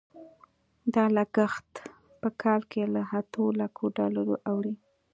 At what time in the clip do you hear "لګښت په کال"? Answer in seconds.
1.15-2.61